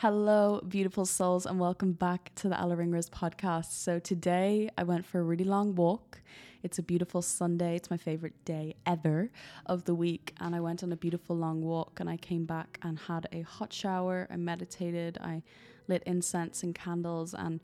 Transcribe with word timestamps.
Hello, 0.00 0.60
beautiful 0.68 1.04
souls, 1.04 1.44
and 1.44 1.58
welcome 1.58 1.90
back 1.90 2.30
to 2.36 2.48
the 2.48 2.56
Ella 2.56 2.76
Ringrose 2.76 3.10
podcast. 3.10 3.72
So, 3.72 3.98
today 3.98 4.70
I 4.78 4.84
went 4.84 5.04
for 5.04 5.18
a 5.18 5.24
really 5.24 5.42
long 5.42 5.74
walk. 5.74 6.22
It's 6.62 6.78
a 6.78 6.84
beautiful 6.84 7.20
Sunday. 7.20 7.74
It's 7.74 7.90
my 7.90 7.96
favorite 7.96 8.44
day 8.44 8.76
ever 8.86 9.32
of 9.66 9.86
the 9.86 9.96
week. 9.96 10.34
And 10.38 10.54
I 10.54 10.60
went 10.60 10.84
on 10.84 10.92
a 10.92 10.96
beautiful 10.96 11.34
long 11.34 11.62
walk 11.62 11.98
and 11.98 12.08
I 12.08 12.16
came 12.16 12.44
back 12.46 12.78
and 12.82 12.96
had 12.96 13.26
a 13.32 13.40
hot 13.40 13.72
shower. 13.72 14.28
I 14.30 14.36
meditated. 14.36 15.18
I 15.20 15.42
lit 15.88 16.04
incense 16.06 16.62
and 16.62 16.76
candles. 16.76 17.34
And 17.34 17.60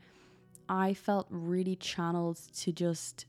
I 0.69 0.93
felt 0.93 1.29
really 1.31 1.77
channeled 1.77 2.41
to 2.57 2.73
just 2.73 3.27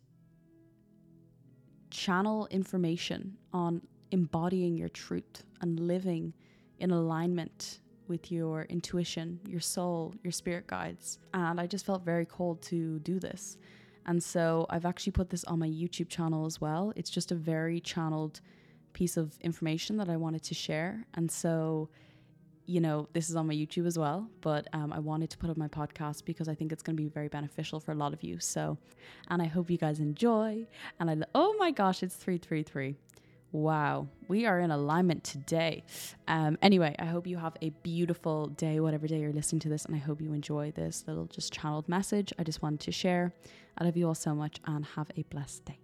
channel 1.91 2.47
information 2.49 3.37
on 3.53 3.83
embodying 4.09 4.75
your 4.75 4.89
truth 4.89 5.43
and 5.61 5.79
living 5.79 6.33
in 6.79 6.89
alignment 6.89 7.81
with 8.07 8.31
your 8.31 8.63
intuition, 8.63 9.39
your 9.47 9.59
soul, 9.59 10.13
your 10.23 10.31
spirit 10.31 10.67
guides. 10.67 11.19
And 11.33 11.59
I 11.59 11.67
just 11.67 11.85
felt 11.85 12.03
very 12.03 12.25
called 12.25 12.61
to 12.63 12.99
do 12.99 13.19
this. 13.19 13.57
And 14.05 14.21
so 14.23 14.65
I've 14.69 14.85
actually 14.85 15.13
put 15.13 15.29
this 15.29 15.43
on 15.45 15.59
my 15.59 15.67
YouTube 15.67 16.09
channel 16.09 16.45
as 16.45 16.61
well. 16.61 16.93
It's 16.95 17.09
just 17.09 17.31
a 17.31 17.35
very 17.35 17.79
channeled 17.79 18.41
piece 18.93 19.17
of 19.17 19.37
information 19.41 19.97
that 19.97 20.09
I 20.09 20.15
wanted 20.15 20.43
to 20.43 20.53
share. 20.53 21.05
And 21.15 21.29
so, 21.29 21.89
you 22.65 22.79
know, 22.79 23.07
this 23.13 23.29
is 23.29 23.35
on 23.35 23.47
my 23.47 23.53
YouTube 23.53 23.85
as 23.87 23.97
well, 23.97 24.27
but 24.41 24.67
um, 24.73 24.93
I 24.93 24.99
wanted 24.99 25.29
to 25.31 25.37
put 25.37 25.49
up 25.49 25.57
my 25.57 25.67
podcast 25.67 26.25
because 26.25 26.47
I 26.47 26.55
think 26.55 26.71
it's 26.71 26.83
going 26.83 26.95
to 26.95 27.01
be 27.01 27.09
very 27.09 27.27
beneficial 27.27 27.79
for 27.79 27.91
a 27.91 27.95
lot 27.95 28.13
of 28.13 28.23
you. 28.23 28.39
So, 28.39 28.77
and 29.29 29.41
I 29.41 29.45
hope 29.45 29.69
you 29.69 29.77
guys 29.77 29.99
enjoy. 29.99 30.67
And 30.99 31.09
I, 31.09 31.17
oh 31.33 31.55
my 31.57 31.71
gosh, 31.71 32.03
it's 32.03 32.15
333. 32.15 32.95
Wow, 33.55 34.09
we 34.27 34.45
are 34.45 34.59
in 34.59 34.69
alignment 34.69 35.23
today. 35.23 35.85
Um, 36.27 36.57
anyway, 36.61 36.93
I 36.99 37.05
hope 37.05 37.25
you 37.25 37.37
have 37.37 37.55
a 37.61 37.69
beautiful 37.69 38.47
day, 38.47 38.81
whatever 38.81 39.07
day 39.07 39.21
you're 39.21 39.31
listening 39.31 39.61
to 39.61 39.69
this, 39.69 39.85
and 39.85 39.95
I 39.95 39.97
hope 39.97 40.19
you 40.19 40.33
enjoy 40.33 40.71
this 40.71 41.05
little 41.07 41.23
just 41.27 41.53
channeled 41.53 41.87
message 41.87 42.33
I 42.37 42.43
just 42.43 42.61
wanted 42.61 42.81
to 42.81 42.91
share. 42.91 43.33
I 43.77 43.85
love 43.85 43.95
you 43.95 44.09
all 44.09 44.13
so 44.13 44.35
much 44.35 44.59
and 44.65 44.85
have 44.97 45.09
a 45.15 45.23
blessed 45.23 45.63
day. 45.63 45.79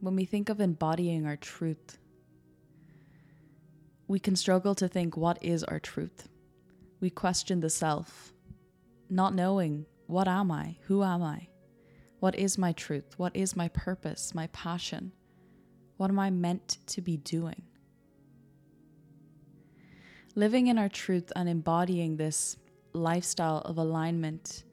When 0.00 0.16
we 0.16 0.24
think 0.24 0.48
of 0.48 0.62
embodying 0.62 1.26
our 1.26 1.36
truth, 1.36 1.98
we 4.06 4.18
can 4.18 4.34
struggle 4.34 4.74
to 4.76 4.88
think 4.88 5.14
what 5.14 5.44
is 5.44 5.62
our 5.64 5.78
truth. 5.78 6.30
We 7.00 7.10
question 7.10 7.60
the 7.60 7.68
self, 7.68 8.32
not 9.10 9.34
knowing 9.34 9.84
what 10.06 10.26
am 10.26 10.50
I? 10.50 10.78
Who 10.86 11.04
am 11.04 11.22
I? 11.22 11.48
What 12.20 12.34
is 12.34 12.56
my 12.56 12.72
truth? 12.72 13.18
What 13.18 13.36
is 13.36 13.54
my 13.54 13.68
purpose, 13.68 14.34
my 14.34 14.46
passion? 14.54 15.12
What 15.98 16.10
am 16.10 16.18
I 16.18 16.30
meant 16.30 16.78
to 16.86 17.02
be 17.02 17.18
doing? 17.18 17.62
Living 20.34 20.68
in 20.68 20.78
our 20.78 20.88
truth 20.88 21.30
and 21.36 21.48
embodying 21.48 22.16
this 22.16 22.56
lifestyle 22.92 23.58
of 23.58 23.76
alignment 23.76 24.64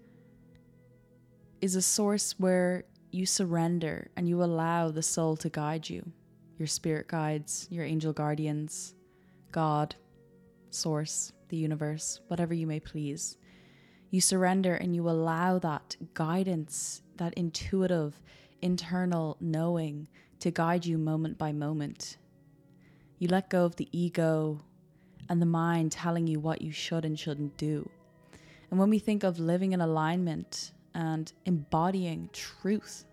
is 1.59 1.75
a 1.75 1.81
source 1.81 2.35
where 2.37 2.85
you 3.11 3.25
surrender 3.25 4.09
and 4.15 4.29
you 4.29 4.43
allow 4.43 4.89
the 4.89 5.03
soul 5.03 5.35
to 5.37 5.49
guide 5.49 5.89
you, 5.89 6.09
your 6.57 6.67
spirit 6.67 7.07
guides, 7.07 7.67
your 7.69 7.83
angel 7.83 8.13
guardians, 8.13 8.95
God, 9.51 9.95
Source, 10.75 11.31
the 11.47 11.55
universe, 11.55 12.19
whatever 12.27 12.53
you 12.53 12.67
may 12.67 12.81
please. 12.81 13.37
You 14.11 14.19
surrender 14.19 14.75
and 14.75 14.93
you 14.93 15.09
allow 15.09 15.57
that 15.59 15.95
guidance, 16.13 17.01
that 17.15 17.33
intuitive, 17.35 18.21
internal 18.61 19.37
knowing 19.39 20.09
to 20.45 20.51
guide 20.51 20.85
you 20.85 20.95
moment 20.95 21.39
by 21.39 21.51
moment. 21.51 22.17
You 23.17 23.29
let 23.29 23.49
go 23.49 23.65
of 23.65 23.77
the 23.77 23.89
ego 23.91 24.61
and 25.27 25.41
the 25.41 25.45
mind 25.47 25.91
telling 25.91 26.27
you 26.27 26.39
what 26.39 26.61
you 26.61 26.71
should 26.71 27.03
and 27.03 27.19
shouldn't 27.19 27.57
do. 27.57 27.89
And 28.69 28.79
when 28.79 28.91
we 28.91 28.99
think 28.99 29.23
of 29.23 29.39
living 29.39 29.71
in 29.71 29.81
alignment 29.81 30.73
and 30.93 31.33
embodying 31.47 32.29
truth 32.31 33.05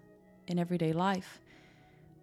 in 0.47 0.59
everyday 0.59 0.93
life, 0.93 1.41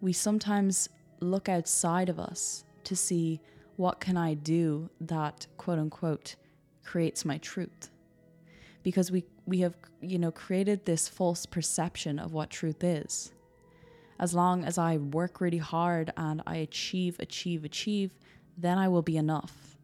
we 0.00 0.12
sometimes 0.12 0.88
look 1.18 1.48
outside 1.48 2.08
of 2.08 2.20
us 2.20 2.64
to 2.84 2.94
see 2.94 3.40
what 3.78 3.98
can 3.98 4.16
I 4.16 4.34
do 4.34 4.88
that 5.00 5.44
quote 5.56 5.80
unquote 5.80 6.36
creates 6.84 7.24
my 7.24 7.38
truth. 7.38 7.90
Because 8.84 9.10
we 9.10 9.24
we 9.44 9.58
have 9.58 9.74
you 10.00 10.20
know 10.20 10.30
created 10.30 10.84
this 10.84 11.08
false 11.08 11.46
perception 11.46 12.20
of 12.20 12.32
what 12.32 12.48
truth 12.48 12.84
is 12.84 13.32
as 14.20 14.34
long 14.34 14.64
as 14.64 14.76
I 14.76 14.98
work 14.98 15.40
really 15.40 15.58
hard 15.58 16.12
and 16.14 16.42
I 16.46 16.56
achieve, 16.56 17.16
achieve, 17.18 17.64
achieve, 17.64 18.12
then 18.56 18.76
I 18.76 18.86
will 18.86 19.00
be 19.00 19.16
enough. 19.16 19.78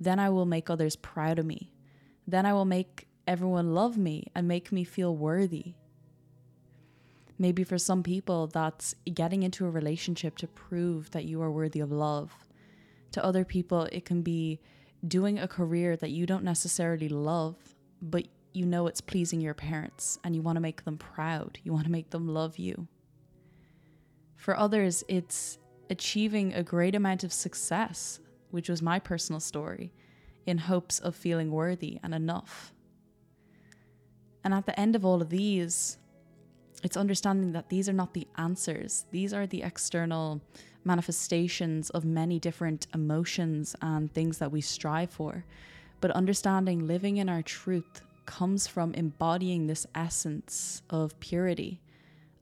Then 0.00 0.18
I 0.18 0.30
will 0.30 0.46
make 0.46 0.70
others 0.70 0.96
proud 0.96 1.38
of 1.38 1.44
me. 1.44 1.70
Then 2.26 2.46
I 2.46 2.54
will 2.54 2.64
make 2.64 3.06
everyone 3.26 3.74
love 3.74 3.98
me 3.98 4.26
and 4.34 4.48
make 4.48 4.72
me 4.72 4.84
feel 4.84 5.14
worthy. 5.14 5.74
Maybe 7.38 7.62
for 7.62 7.76
some 7.76 8.02
people, 8.02 8.46
that's 8.46 8.94
getting 9.12 9.42
into 9.42 9.66
a 9.66 9.70
relationship 9.70 10.38
to 10.38 10.46
prove 10.46 11.10
that 11.10 11.26
you 11.26 11.42
are 11.42 11.50
worthy 11.50 11.80
of 11.80 11.92
love. 11.92 12.32
To 13.12 13.24
other 13.24 13.44
people, 13.44 13.82
it 13.92 14.06
can 14.06 14.22
be 14.22 14.60
doing 15.06 15.38
a 15.38 15.48
career 15.48 15.94
that 15.96 16.10
you 16.10 16.24
don't 16.24 16.44
necessarily 16.44 17.10
love, 17.10 17.56
but 18.00 18.28
you 18.54 18.64
know 18.64 18.86
it's 18.86 19.02
pleasing 19.02 19.42
your 19.42 19.52
parents 19.52 20.18
and 20.24 20.34
you 20.34 20.40
want 20.40 20.56
to 20.56 20.60
make 20.60 20.84
them 20.84 20.96
proud. 20.96 21.58
You 21.64 21.74
want 21.74 21.84
to 21.84 21.92
make 21.92 22.08
them 22.10 22.28
love 22.28 22.56
you. 22.56 22.88
For 24.44 24.58
others, 24.58 25.02
it's 25.08 25.56
achieving 25.88 26.52
a 26.52 26.62
great 26.62 26.94
amount 26.94 27.24
of 27.24 27.32
success, 27.32 28.20
which 28.50 28.68
was 28.68 28.82
my 28.82 28.98
personal 28.98 29.40
story, 29.40 29.90
in 30.44 30.58
hopes 30.58 30.98
of 30.98 31.16
feeling 31.16 31.50
worthy 31.50 31.98
and 32.02 32.14
enough. 32.14 32.74
And 34.44 34.52
at 34.52 34.66
the 34.66 34.78
end 34.78 34.96
of 34.96 35.02
all 35.06 35.22
of 35.22 35.30
these, 35.30 35.96
it's 36.82 36.98
understanding 36.98 37.52
that 37.52 37.70
these 37.70 37.88
are 37.88 37.94
not 37.94 38.12
the 38.12 38.28
answers, 38.36 39.06
these 39.10 39.32
are 39.32 39.46
the 39.46 39.62
external 39.62 40.42
manifestations 40.84 41.88
of 41.88 42.04
many 42.04 42.38
different 42.38 42.86
emotions 42.92 43.74
and 43.80 44.12
things 44.12 44.36
that 44.36 44.52
we 44.52 44.60
strive 44.60 45.08
for. 45.08 45.42
But 46.02 46.10
understanding 46.10 46.86
living 46.86 47.16
in 47.16 47.30
our 47.30 47.40
truth 47.40 48.02
comes 48.26 48.66
from 48.66 48.92
embodying 48.92 49.68
this 49.68 49.86
essence 49.94 50.82
of 50.90 51.18
purity, 51.18 51.80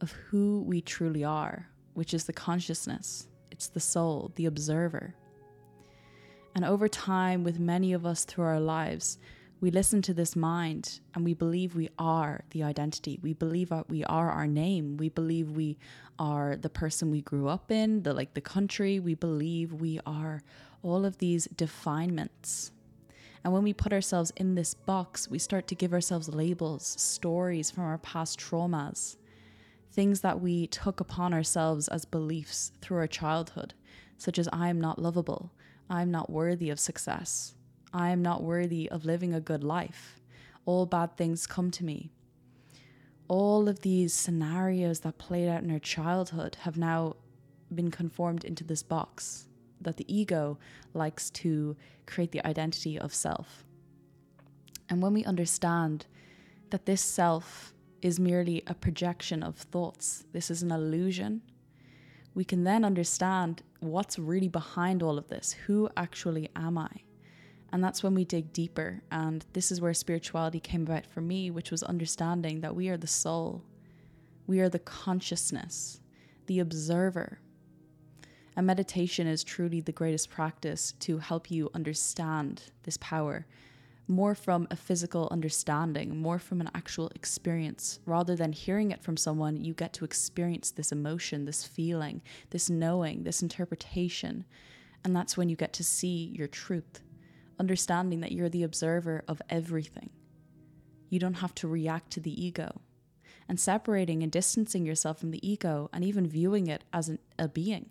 of 0.01 0.11
who 0.11 0.65
we 0.67 0.81
truly 0.81 1.23
are, 1.23 1.69
which 1.95 2.15
is 2.15 2.25
the 2.25 2.33
consciousness, 2.33 3.29
it's 3.51 3.69
the 3.69 3.81
soul, 3.81 4.33
the 4.37 4.47
observer. 4.47 5.15
And 6.55 6.65
over 6.65 6.89
time, 6.89 7.45
with 7.45 7.59
many 7.59 7.93
of 7.93 8.05
us 8.05 8.25
through 8.25 8.45
our 8.45 8.61
lives, 8.61 9.19
we 9.61 9.71
listen 9.71 10.03
to 10.03 10.15
this 10.15 10.35
mind 10.35 11.01
and 11.15 11.25
we 11.25 11.35
believe 11.35 11.77
we 11.77 11.89
are 11.99 12.45
the 12.51 12.65
identity. 12.65 13.21
We 13.23 13.33
believe 13.33 13.73
we 13.89 14.05
are 14.05 14.31
our 14.31 14.47
name. 14.47 14.97
We 14.97 15.09
believe 15.09 15.53
we 15.53 15.79
are 16.19 16.57
the 16.57 16.69
person 16.69 17.11
we 17.11 17.23
grew 17.23 17.49
up 17.49 17.71
in, 17.71 18.03
the 18.03 18.13
like 18.13 18.35
the 18.35 18.41
country. 18.41 18.99
We 18.99 19.15
believe 19.15 19.73
we 19.73 20.01
are 20.05 20.43
all 20.83 21.05
of 21.05 21.19
these 21.19 21.45
definements. 21.45 22.73
And 23.45 23.53
when 23.53 23.63
we 23.63 23.73
put 23.73 23.93
ourselves 23.93 24.33
in 24.37 24.57
this 24.57 24.75
box, 24.75 25.29
we 25.29 25.39
start 25.39 25.69
to 25.69 25.75
give 25.75 25.93
ourselves 25.93 26.29
labels, 26.29 26.85
stories 26.99 27.71
from 27.71 27.85
our 27.85 27.99
past 27.99 28.39
traumas 28.39 29.17
things 29.93 30.23
that 30.23 30.41
we 30.41 30.67
took 30.67 31.01
upon 31.01 31.35
ourselves 31.35 31.87
as 31.89 32.05
beliefs 32.05 32.73
through 32.81 32.97
our 32.97 33.07
childhood, 33.07 33.75
such 34.17 34.39
as 34.39 34.49
I 34.53 34.69
am 34.69 34.81
not 34.81 34.99
lovable, 34.99 35.53
I 35.91 36.03
am 36.03 36.11
not 36.11 36.31
worthy 36.31 36.71
of 36.71 36.81
success, 36.81 37.55
I 37.93 38.11
am 38.11 38.23
not 38.23 38.43
worthy 38.43 38.89
of 38.91 39.05
living 39.05 39.35
a 39.35 39.41
good 39.41 39.63
life, 39.63 40.21
all 40.65 40.87
bad 40.87 41.17
things 41.17 41.47
come 41.47 41.71
to 41.73 41.85
me. 41.85 42.11
All 43.29 43.69
of 43.69 43.81
these 43.81 44.15
scenarios 44.15 45.01
that 45.01 45.19
played 45.19 45.49
out 45.49 45.63
in 45.63 45.71
our 45.71 45.79
childhood 45.79 46.57
have 46.63 46.77
now 46.77 47.17
been 47.75 47.91
conformed 47.91 48.45
into 48.45 48.65
this 48.65 48.83
box 48.83 49.49
that 49.81 49.97
the 49.97 50.15
ego 50.15 50.59
likes 50.95 51.31
to 51.31 51.77
create 52.07 52.33
the 52.33 52.47
identity 52.47 52.99
of 52.99 53.15
self. 53.15 53.65
And 54.89 55.03
when 55.03 55.15
we 55.15 55.25
understand 55.25 56.07
that 56.71 56.87
this 56.87 57.01
self 57.01 57.73
is 58.03 58.21
merely 58.21 58.63
a 58.67 58.75
projection 58.75 59.43
of 59.43 59.57
thoughts. 59.57 60.25
This 60.33 60.51
is 60.51 60.63
an 60.63 60.73
illusion. 60.73 61.41
We 62.35 62.45
can 62.45 62.65
then 62.65 62.85
understand 62.85 63.63
what's 63.81 64.19
really 64.19 64.49
behind 64.49 65.03
all 65.03 65.19
of 65.19 65.29
this. 65.29 65.53
Who 65.67 65.89
actually 65.97 66.51
am 66.57 66.77
I? 66.77 66.91
And 67.73 67.83
that's 67.83 68.03
when 68.03 68.15
we 68.15 68.25
dig 68.25 68.53
deeper. 68.53 69.03
And 69.11 69.47
this 69.53 69.73
is 69.73 69.81
where 69.81 69.95
spirituality 69.95 70.61
came 70.61 70.83
about 70.83 71.07
for 71.07 71.21
me, 71.21 71.51
which 71.51 71.71
was 71.71 71.83
understanding 71.83 72.61
that 72.61 72.75
we 72.75 72.89
are 72.89 72.97
the 72.99 73.07
soul, 73.07 73.65
we 74.47 74.61
are 74.61 74.69
the 74.69 74.79
consciousness, 74.79 76.01
the 76.47 76.59
observer. 76.59 77.39
And 78.57 78.67
meditation 78.67 79.27
is 79.27 79.45
truly 79.45 79.81
the 79.81 79.93
greatest 79.93 80.29
practice 80.29 80.93
to 81.01 81.19
help 81.19 81.51
you 81.51 81.71
understand 81.73 82.65
this 82.83 82.99
power 82.99 83.47
more 84.09 84.35
from 84.35 84.67
a 84.71 84.77
physical 84.77 85.29
understanding, 85.31 86.17
more 86.17 86.39
from 86.39 86.61
an 86.61 86.71
actual 86.75 87.09
experience. 87.15 88.01
Rather 88.05 88.37
than 88.37 88.53
hearing 88.53 88.91
it 88.91 89.03
from 89.03 89.17
someone, 89.17 89.63
you 89.65 89.75
get 89.75 89.93
to 89.95 90.05
experience 90.05 90.71
this 90.71 90.93
emotion, 90.93 91.45
this 91.45 91.65
feeling, 91.65 92.21
this 92.51 92.69
knowing, 92.69 93.23
this 93.23 93.43
interpretation. 93.43 94.45
And 95.05 95.15
that's 95.15 95.37
when 95.37 95.49
you 95.49 95.57
get 95.57 95.73
to 95.75 95.85
see 95.85 96.33
your 96.37 96.49
truth 96.49 97.01
understanding 97.59 98.21
that 98.21 98.33
you're 98.33 98.49
the 98.49 98.65
observer 98.65 99.23
of 99.29 99.41
everything. 99.49 100.11
You 101.11 101.21
don't 101.21 101.35
have 101.35 101.55
to 101.57 101.69
react 101.69 102.11
to 102.13 102.21
the 102.21 102.45
ego. 102.45 102.81
And 103.49 103.61
separating 103.61 104.23
and 104.23 104.33
distancing 104.33 104.85
yourself 104.85 105.19
from 105.19 105.31
the 105.31 105.47
ego 105.49 105.91
and 105.93 106.03
even 106.03 106.27
viewing 106.27 106.67
it 106.67 106.83
as 106.93 107.09
an, 107.09 107.19
a 107.39 107.49
being. 107.49 107.91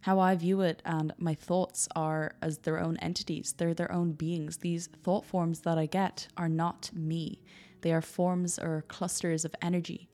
How 0.00 0.20
I 0.20 0.36
view 0.36 0.60
it 0.60 0.80
and 0.84 1.12
my 1.18 1.34
thoughts 1.34 1.88
are 1.94 2.36
as 2.40 2.58
their 2.58 2.78
own 2.78 2.96
entities, 2.98 3.54
they're 3.56 3.74
their 3.74 3.92
own 3.92 4.12
beings. 4.12 4.58
These 4.58 4.88
thought 5.02 5.24
forms 5.24 5.60
that 5.60 5.78
I 5.78 5.86
get 5.86 6.28
are 6.36 6.48
not 6.48 6.90
me, 6.94 7.42
they 7.80 7.92
are 7.92 8.02
forms 8.02 8.58
or 8.58 8.84
clusters 8.88 9.44
of 9.44 9.54
energy. 9.62 10.08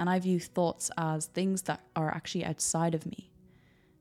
And 0.00 0.08
I 0.08 0.20
view 0.20 0.38
thoughts 0.38 0.90
as 0.96 1.26
things 1.26 1.62
that 1.62 1.80
are 1.96 2.14
actually 2.14 2.44
outside 2.44 2.94
of 2.94 3.04
me 3.04 3.28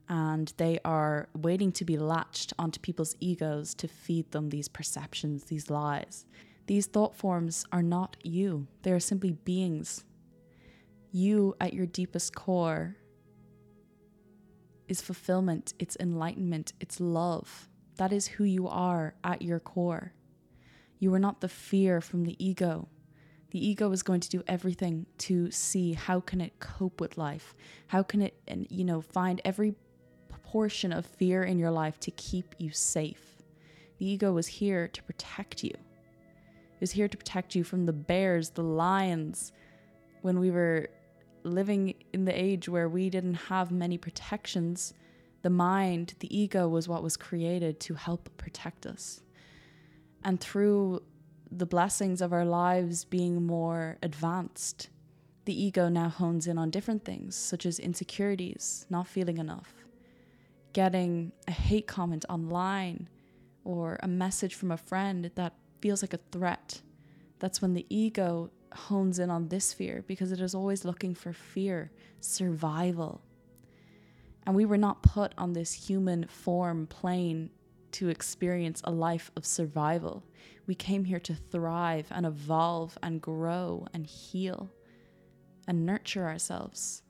and 0.10 0.54
they 0.58 0.80
are 0.86 1.28
waiting 1.36 1.72
to 1.74 1.86
be 1.86 1.98
latched 1.98 2.54
onto 2.58 2.80
people's 2.80 3.16
egos 3.20 3.74
to 3.76 3.88
feed 3.88 4.32
them 4.32 4.50
these 4.50 4.68
perceptions, 4.68 5.46
these 5.46 5.70
lies. 5.70 6.26
These 6.68 6.88
thought 6.88 7.16
forms 7.16 7.66
are 7.72 7.84
not 7.84 8.18
you, 8.24 8.68
they 8.84 8.92
are 8.92 9.00
simply 9.00 9.32
beings. 9.32 10.04
You, 11.12 11.56
at 11.60 11.74
your 11.74 11.86
deepest 11.86 12.36
core, 12.36 12.98
is 14.88 15.02
fulfillment, 15.02 15.74
it's 15.80 15.98
enlightenment, 16.00 16.74
it's 16.80 17.00
love. 17.00 17.70
That 17.98 18.14
is 18.14 18.28
who 18.28 18.44
you 18.44 18.68
are 18.68 19.16
at 19.24 19.42
your 19.42 19.60
core. 19.60 20.14
You 21.00 21.14
are 21.14 21.20
not 21.20 21.42
the 21.42 21.50
fear 21.50 22.02
from 22.02 22.24
the 22.24 22.36
ego. 22.44 22.88
The 23.52 23.66
ego 23.66 23.92
is 23.92 24.04
going 24.04 24.20
to 24.22 24.30
do 24.30 24.44
everything 24.48 25.06
to 25.20 25.52
see 25.52 25.94
how 25.94 26.20
can 26.20 26.42
it 26.42 26.60
cope 26.60 27.00
with 27.00 27.18
life? 27.18 27.56
How 27.88 28.04
can 28.04 28.22
it 28.22 28.40
and 28.48 28.68
you 28.70 28.84
know 28.84 29.02
find 29.02 29.42
every 29.46 29.76
portion 30.48 30.94
of 30.94 31.06
fear 31.06 31.44
in 31.44 31.60
your 31.60 31.72
life 31.72 32.00
to 32.00 32.12
keep 32.12 32.56
you 32.58 32.72
safe. 32.72 33.44
The 34.00 34.10
ego 34.10 34.32
was 34.32 34.48
here 34.48 34.88
to 34.88 35.04
protect 35.04 35.64
you. 35.64 35.72
It 35.72 36.80
was 36.80 36.92
here 36.92 37.08
to 37.08 37.18
protect 37.18 37.56
you 37.56 37.64
from 37.64 37.86
the 37.86 37.94
bears, 37.94 38.52
the 38.52 38.64
lions. 38.64 39.52
When 40.22 40.40
we 40.40 40.52
were 40.52 40.90
living 41.44 41.96
in 42.14 42.26
the 42.26 42.40
age 42.40 42.70
where 42.70 42.90
we 42.90 43.10
didn't 43.10 43.36
have 43.36 43.72
many 43.72 43.98
protections, 43.98 44.94
the 45.42 45.50
mind, 45.50 46.16
the 46.20 46.38
ego 46.38 46.68
was 46.68 46.88
what 46.88 47.04
was 47.04 47.18
created 47.18 47.80
to 47.82 47.94
help 47.94 48.30
protect 48.38 48.86
us. 48.86 49.22
And 50.24 50.40
through 50.40 51.04
the 51.52 51.66
blessings 51.66 52.22
of 52.22 52.34
our 52.34 52.46
lives 52.46 53.06
being 53.06 53.46
more 53.46 53.98
advanced, 54.02 54.90
the 55.46 55.64
ego 55.64 55.88
now 55.88 56.10
hones 56.10 56.48
in 56.48 56.58
on 56.58 56.70
different 56.70 57.06
things, 57.06 57.36
such 57.36 57.66
as 57.66 57.80
insecurities, 57.80 58.86
not 58.90 59.08
feeling 59.08 59.38
enough, 59.38 59.74
getting 60.74 61.32
a 61.48 61.52
hate 61.52 61.88
comment 61.88 62.26
online 62.28 63.08
or 63.64 63.98
a 64.04 64.08
message 64.08 64.56
from 64.56 64.72
a 64.72 64.78
friend 64.78 65.32
that 65.36 65.54
feels 65.82 66.02
like 66.02 66.14
a 66.14 66.20
threat, 66.32 66.82
that's 67.40 67.62
when 67.62 67.74
the 67.74 67.86
ego 67.90 68.50
hones 68.74 69.20
in 69.20 69.30
on 69.30 69.48
this 69.48 69.74
fear 69.74 70.04
because 70.08 70.32
it 70.32 70.40
is 70.40 70.56
always 70.56 70.86
looking 70.86 71.14
for 71.16 71.34
fear, 71.34 71.92
survival. 72.20 73.22
And 74.46 74.56
we 74.56 74.66
were 74.66 74.78
not 74.78 75.04
put 75.04 75.34
on 75.38 75.54
this 75.54 75.74
human 75.74 76.26
form 76.28 76.88
plane 76.88 77.50
to 77.94 78.10
experience 78.10 78.82
a 78.84 78.92
life 78.92 79.32
of 79.36 79.46
survival. 79.46 80.24
We 80.66 80.76
came 80.76 81.06
here 81.06 81.20
to 81.22 81.36
thrive 81.36 82.08
and 82.12 82.26
evolve 82.26 82.98
and 83.02 83.22
grow 83.22 83.88
and 83.94 84.06
heal 84.06 84.70
and 85.68 85.86
nurture 85.86 86.26
ourselves 86.26 87.04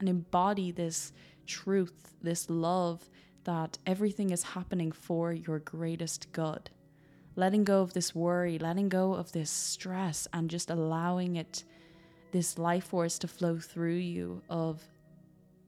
and 0.00 0.08
embody 0.08 0.70
this 0.70 1.12
truth, 1.46 2.14
this 2.22 2.48
love 2.50 3.08
that 3.44 3.78
everything 3.86 4.30
is 4.30 4.42
happening 4.42 4.92
for 4.92 5.32
your 5.32 5.60
greatest 5.60 6.30
good. 6.32 6.70
Letting 7.36 7.64
go 7.64 7.82
of 7.82 7.92
this 7.92 8.14
worry, 8.14 8.58
letting 8.58 8.88
go 8.88 9.14
of 9.14 9.32
this 9.32 9.50
stress, 9.50 10.26
and 10.32 10.48
just 10.48 10.70
allowing 10.70 11.36
it, 11.36 11.64
this 12.32 12.58
life 12.58 12.84
force 12.84 13.18
to 13.20 13.28
flow 13.28 13.58
through 13.58 13.96
you 13.96 14.42
of 14.48 14.82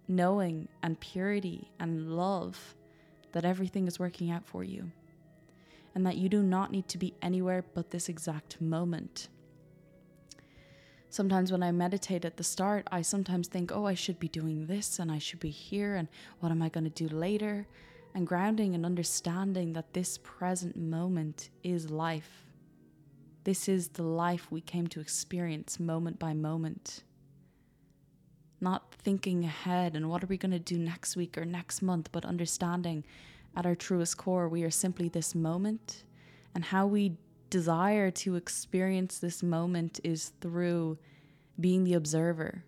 knowing 0.08 0.68
and 0.82 0.98
purity 0.98 1.70
and 1.78 2.16
love 2.16 2.74
that 3.32 3.44
everything 3.44 3.86
is 3.86 3.98
working 3.98 4.30
out 4.30 4.46
for 4.46 4.64
you. 4.64 4.90
And 5.94 6.06
that 6.06 6.16
you 6.16 6.28
do 6.28 6.42
not 6.42 6.72
need 6.72 6.88
to 6.88 6.98
be 6.98 7.14
anywhere 7.20 7.64
but 7.74 7.90
this 7.90 8.08
exact 8.08 8.60
moment. 8.60 9.28
Sometimes 11.10 11.50
when 11.50 11.62
I 11.62 11.72
meditate 11.72 12.24
at 12.24 12.36
the 12.36 12.44
start, 12.44 12.86
I 12.92 13.02
sometimes 13.02 13.48
think, 13.48 13.72
oh, 13.72 13.86
I 13.86 13.94
should 13.94 14.18
be 14.18 14.28
doing 14.28 14.66
this 14.66 14.98
and 14.98 15.10
I 15.10 15.18
should 15.18 15.40
be 15.40 15.50
here 15.50 15.96
and 15.96 16.08
what 16.40 16.52
am 16.52 16.62
I 16.62 16.68
going 16.68 16.84
to 16.84 17.08
do 17.08 17.14
later? 17.14 17.66
And 18.14 18.26
grounding 18.26 18.74
and 18.74 18.84
understanding 18.84 19.72
that 19.74 19.92
this 19.92 20.18
present 20.18 20.76
moment 20.76 21.50
is 21.62 21.90
life. 21.90 22.44
This 23.44 23.68
is 23.68 23.88
the 23.88 24.02
life 24.02 24.50
we 24.50 24.60
came 24.60 24.86
to 24.88 25.00
experience 25.00 25.78
moment 25.78 26.18
by 26.18 26.34
moment. 26.34 27.04
Not 28.60 28.92
thinking 28.94 29.44
ahead 29.44 29.94
and 29.94 30.10
what 30.10 30.24
are 30.24 30.26
we 30.26 30.36
going 30.36 30.52
to 30.52 30.58
do 30.58 30.78
next 30.78 31.16
week 31.16 31.38
or 31.38 31.44
next 31.44 31.80
month, 31.80 32.10
but 32.10 32.24
understanding 32.24 33.04
at 33.56 33.66
our 33.66 33.74
truest 33.74 34.16
core, 34.16 34.48
we 34.48 34.64
are 34.64 34.70
simply 34.70 35.08
this 35.08 35.34
moment 35.34 36.04
and 36.54 36.64
how 36.64 36.86
we 36.86 37.16
desire 37.50 38.10
to 38.10 38.36
experience 38.36 39.18
this 39.18 39.42
moment 39.42 40.00
is 40.04 40.32
through 40.40 40.98
being 41.60 41.84
the 41.84 41.94
observer, 41.94 42.64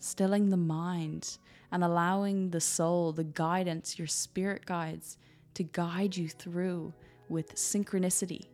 stilling 0.00 0.50
the 0.50 0.56
mind, 0.56 1.38
and 1.72 1.84
allowing 1.84 2.50
the 2.50 2.60
soul, 2.60 3.12
the 3.12 3.24
guidance, 3.24 3.98
your 3.98 4.08
spirit 4.08 4.66
guides 4.66 5.18
to 5.54 5.62
guide 5.62 6.16
you 6.16 6.28
through 6.28 6.92
with 7.28 7.54
synchronicity. 7.54 8.48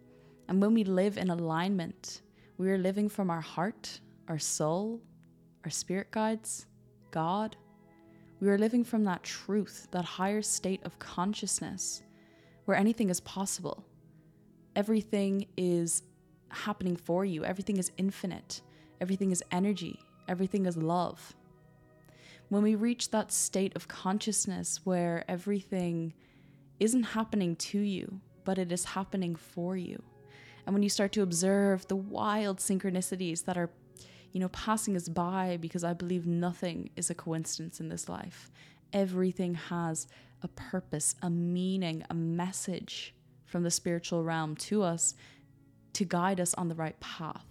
And 0.48 0.60
when 0.60 0.74
we 0.74 0.84
live 0.84 1.16
in 1.16 1.30
alignment, 1.30 2.20
we 2.58 2.70
are 2.70 2.78
living 2.78 3.08
from 3.08 3.30
our 3.30 3.40
heart, 3.40 4.00
our 4.28 4.38
soul, 4.38 5.00
our 5.64 5.70
spirit 5.70 6.10
guides, 6.10 6.66
God. 7.10 7.56
We 8.40 8.48
are 8.48 8.58
living 8.58 8.84
from 8.84 9.04
that 9.04 9.22
truth, 9.22 9.88
that 9.92 10.04
higher 10.04 10.42
state 10.42 10.84
of 10.84 10.98
consciousness 10.98 12.02
where 12.66 12.76
anything 12.76 13.08
is 13.08 13.20
possible 13.20 13.86
everything 14.76 15.46
is 15.56 16.02
happening 16.50 16.94
for 16.94 17.24
you, 17.24 17.44
everything 17.44 17.78
is 17.78 17.90
infinite, 17.96 18.60
everything 19.00 19.32
is 19.32 19.42
energy, 19.50 19.98
everything 20.28 20.66
is 20.66 20.76
love. 20.76 21.34
When 22.48 22.62
we 22.62 22.74
reach 22.74 23.10
that 23.10 23.32
state 23.32 23.74
of 23.74 23.88
consciousness 23.88 24.80
where 24.84 25.24
everything 25.28 26.12
isn't 26.78 27.02
happening 27.02 27.56
to 27.56 27.78
you, 27.78 28.20
but 28.44 28.58
it 28.58 28.70
is 28.70 28.84
happening 28.84 29.34
for 29.34 29.76
you. 29.76 30.02
And 30.64 30.74
when 30.74 30.82
you 30.82 30.88
start 30.88 31.12
to 31.12 31.22
observe 31.22 31.86
the 31.88 31.96
wild 31.96 32.58
synchronicities 32.58 33.44
that 33.44 33.56
are, 33.56 33.70
you 34.32 34.40
know, 34.40 34.48
passing 34.48 34.96
us 34.96 35.08
by, 35.08 35.58
because 35.60 35.84
I 35.84 35.92
believe 35.92 36.26
nothing 36.26 36.90
is 36.96 37.10
a 37.10 37.14
coincidence 37.14 37.80
in 37.80 37.88
this 37.88 38.08
life. 38.08 38.50
Everything 38.92 39.54
has 39.54 40.06
a 40.42 40.48
purpose, 40.48 41.14
a 41.22 41.30
meaning, 41.30 42.04
a 42.10 42.14
message 42.14 43.14
from 43.44 43.62
the 43.62 43.70
spiritual 43.70 44.22
realm 44.22 44.54
to 44.56 44.82
us 44.82 45.14
to 45.94 46.04
guide 46.04 46.40
us 46.40 46.52
on 46.54 46.68
the 46.68 46.74
right 46.74 46.98
path. 47.00 47.46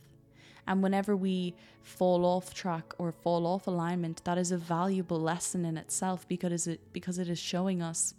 And 0.67 0.81
whenever 0.81 1.15
we 1.15 1.55
fall 1.83 2.25
off 2.25 2.53
track 2.53 2.93
or 2.97 3.11
fall 3.11 3.45
off 3.45 3.67
alignment, 3.67 4.23
that 4.23 4.37
is 4.37 4.51
a 4.51 4.57
valuable 4.57 5.19
lesson 5.19 5.65
in 5.65 5.77
itself 5.77 6.27
because 6.27 6.67
it 6.67 6.81
because 6.93 7.19
it 7.19 7.29
is 7.29 7.39
showing 7.39 7.81
us 7.81 8.15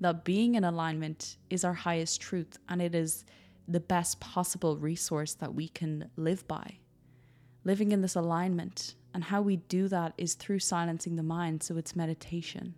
that 0.00 0.24
being 0.24 0.54
in 0.54 0.64
alignment 0.64 1.36
is 1.48 1.64
our 1.64 1.72
highest 1.72 2.20
truth 2.20 2.58
and 2.68 2.82
it 2.82 2.94
is 2.94 3.24
the 3.66 3.80
best 3.80 4.20
possible 4.20 4.76
resource 4.76 5.34
that 5.34 5.54
we 5.54 5.68
can 5.68 6.10
live 6.16 6.46
by. 6.46 6.78
Living 7.64 7.92
in 7.92 8.02
this 8.02 8.14
alignment 8.14 8.94
and 9.14 9.24
how 9.24 9.40
we 9.40 9.56
do 9.56 9.88
that 9.88 10.12
is 10.18 10.34
through 10.34 10.58
silencing 10.58 11.16
the 11.16 11.22
mind, 11.22 11.62
so 11.62 11.76
it's 11.76 11.96
meditation. 11.96 12.74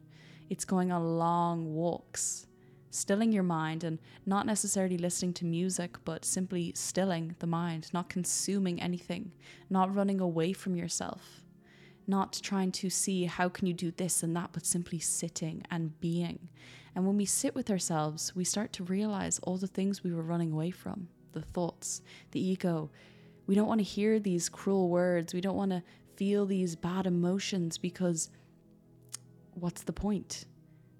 It's 0.48 0.64
going 0.64 0.92
on 0.92 1.18
long 1.18 1.74
walks 1.74 2.47
stilling 2.90 3.32
your 3.32 3.42
mind 3.42 3.84
and 3.84 3.98
not 4.26 4.46
necessarily 4.46 4.98
listening 4.98 5.32
to 5.34 5.44
music, 5.44 5.96
but 6.04 6.24
simply 6.24 6.72
stilling 6.74 7.36
the 7.38 7.46
mind, 7.46 7.90
not 7.92 8.08
consuming 8.08 8.80
anything, 8.80 9.32
not 9.68 9.94
running 9.94 10.20
away 10.20 10.52
from 10.52 10.76
yourself, 10.76 11.42
not 12.06 12.38
trying 12.42 12.72
to 12.72 12.88
see 12.88 13.24
how 13.24 13.48
can 13.48 13.66
you 13.66 13.74
do 13.74 13.90
this 13.90 14.22
and 14.22 14.34
that, 14.34 14.50
but 14.52 14.64
simply 14.64 14.98
sitting 14.98 15.62
and 15.70 15.98
being. 16.00 16.48
And 16.94 17.06
when 17.06 17.16
we 17.16 17.26
sit 17.26 17.54
with 17.54 17.70
ourselves, 17.70 18.34
we 18.34 18.44
start 18.44 18.72
to 18.74 18.84
realize 18.84 19.38
all 19.40 19.56
the 19.56 19.66
things 19.66 20.02
we 20.02 20.12
were 20.12 20.22
running 20.22 20.52
away 20.52 20.70
from 20.70 21.08
the 21.32 21.42
thoughts, 21.42 22.02
the 22.32 22.44
ego. 22.44 22.90
We 23.46 23.54
don't 23.54 23.68
want 23.68 23.80
to 23.80 23.84
hear 23.84 24.18
these 24.18 24.48
cruel 24.48 24.88
words. 24.88 25.34
We 25.34 25.40
don't 25.40 25.56
want 25.56 25.70
to 25.70 25.82
feel 26.16 26.46
these 26.46 26.74
bad 26.74 27.06
emotions 27.06 27.78
because 27.78 28.30
what's 29.54 29.82
the 29.82 29.92
point? 29.92 30.46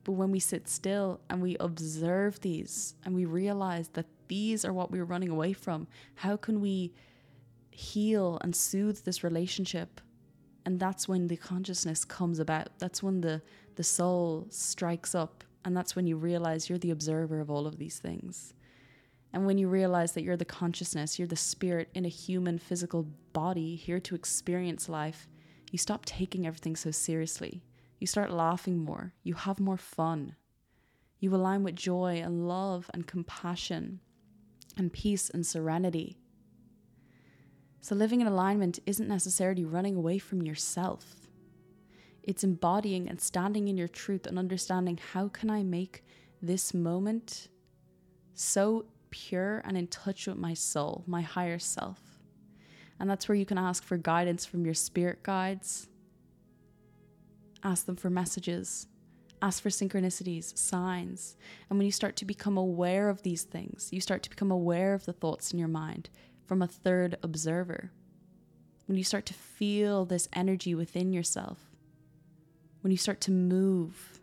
But 0.08 0.14
when 0.14 0.30
we 0.30 0.40
sit 0.40 0.66
still 0.68 1.20
and 1.28 1.42
we 1.42 1.58
observe 1.60 2.40
these 2.40 2.94
and 3.04 3.14
we 3.14 3.26
realize 3.26 3.88
that 3.88 4.06
these 4.28 4.64
are 4.64 4.72
what 4.72 4.90
we're 4.90 5.04
running 5.04 5.28
away 5.28 5.52
from, 5.52 5.86
how 6.14 6.38
can 6.38 6.62
we 6.62 6.94
heal 7.70 8.38
and 8.40 8.56
soothe 8.56 9.04
this 9.04 9.22
relationship? 9.22 10.00
And 10.64 10.80
that's 10.80 11.08
when 11.08 11.26
the 11.26 11.36
consciousness 11.36 12.06
comes 12.06 12.38
about. 12.38 12.70
That's 12.78 13.02
when 13.02 13.20
the, 13.20 13.42
the 13.74 13.84
soul 13.84 14.46
strikes 14.48 15.14
up. 15.14 15.44
And 15.66 15.76
that's 15.76 15.94
when 15.94 16.06
you 16.06 16.16
realize 16.16 16.70
you're 16.70 16.78
the 16.78 16.90
observer 16.90 17.38
of 17.38 17.50
all 17.50 17.66
of 17.66 17.76
these 17.76 17.98
things. 17.98 18.54
And 19.34 19.44
when 19.44 19.58
you 19.58 19.68
realize 19.68 20.12
that 20.12 20.22
you're 20.22 20.38
the 20.38 20.46
consciousness, 20.46 21.18
you're 21.18 21.28
the 21.28 21.36
spirit 21.36 21.90
in 21.92 22.06
a 22.06 22.08
human 22.08 22.58
physical 22.58 23.06
body 23.34 23.76
here 23.76 24.00
to 24.00 24.14
experience 24.14 24.88
life, 24.88 25.28
you 25.70 25.76
stop 25.76 26.06
taking 26.06 26.46
everything 26.46 26.76
so 26.76 26.90
seriously. 26.90 27.60
You 27.98 28.06
start 28.06 28.30
laughing 28.30 28.78
more. 28.78 29.14
You 29.22 29.34
have 29.34 29.58
more 29.58 29.76
fun. 29.76 30.36
You 31.20 31.34
align 31.34 31.64
with 31.64 31.76
joy 31.76 32.20
and 32.22 32.46
love 32.46 32.90
and 32.94 33.06
compassion 33.06 34.00
and 34.76 34.92
peace 34.92 35.28
and 35.30 35.44
serenity. 35.44 36.18
So, 37.80 37.94
living 37.94 38.20
in 38.20 38.26
alignment 38.26 38.78
isn't 38.86 39.08
necessarily 39.08 39.64
running 39.64 39.96
away 39.96 40.18
from 40.18 40.42
yourself. 40.42 41.28
It's 42.22 42.44
embodying 42.44 43.08
and 43.08 43.20
standing 43.20 43.68
in 43.68 43.76
your 43.76 43.88
truth 43.88 44.26
and 44.26 44.38
understanding 44.38 44.98
how 45.12 45.28
can 45.28 45.50
I 45.50 45.62
make 45.62 46.04
this 46.42 46.74
moment 46.74 47.48
so 48.34 48.86
pure 49.10 49.62
and 49.64 49.76
in 49.76 49.86
touch 49.88 50.26
with 50.26 50.36
my 50.36 50.54
soul, 50.54 51.04
my 51.06 51.22
higher 51.22 51.58
self. 51.58 52.00
And 53.00 53.08
that's 53.08 53.28
where 53.28 53.36
you 53.36 53.46
can 53.46 53.58
ask 53.58 53.82
for 53.82 53.96
guidance 53.96 54.44
from 54.44 54.64
your 54.64 54.74
spirit 54.74 55.22
guides. 55.22 55.88
Ask 57.62 57.86
them 57.86 57.96
for 57.96 58.10
messages. 58.10 58.86
Ask 59.40 59.62
for 59.62 59.68
synchronicities, 59.68 60.56
signs. 60.56 61.36
And 61.68 61.78
when 61.78 61.86
you 61.86 61.92
start 61.92 62.16
to 62.16 62.24
become 62.24 62.56
aware 62.56 63.08
of 63.08 63.22
these 63.22 63.44
things, 63.44 63.88
you 63.92 64.00
start 64.00 64.22
to 64.24 64.30
become 64.30 64.50
aware 64.50 64.94
of 64.94 65.04
the 65.04 65.12
thoughts 65.12 65.52
in 65.52 65.58
your 65.58 65.68
mind 65.68 66.10
from 66.46 66.62
a 66.62 66.66
third 66.66 67.16
observer. 67.22 67.92
When 68.86 68.96
you 68.96 69.04
start 69.04 69.26
to 69.26 69.34
feel 69.34 70.04
this 70.04 70.28
energy 70.32 70.74
within 70.74 71.12
yourself, 71.12 71.58
when 72.80 72.90
you 72.90 72.96
start 72.96 73.20
to 73.22 73.30
move, 73.30 74.20